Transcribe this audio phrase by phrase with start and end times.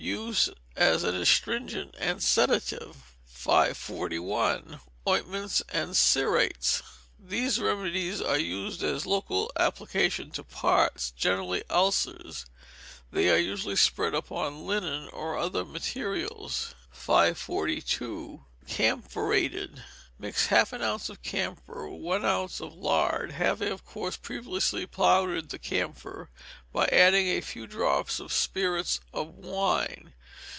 [0.03, 3.13] Use as an astringent and sedative.
[3.27, 4.79] 541.
[5.07, 6.81] Ointments and Cerates
[7.19, 12.47] These remedies are used as local applications to parts, generally ulcers.
[13.11, 16.73] They are usually spread upon linen or other materials.
[16.89, 18.43] 542.
[18.67, 19.83] Camphorated.
[20.17, 24.85] Mix half an ounce of camphor with one ounce of lard, having, of course, previously
[24.85, 26.29] powdered the camphor,
[26.71, 30.13] by adding a few drops of spirits of wine.